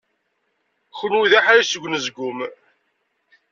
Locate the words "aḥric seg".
1.39-1.83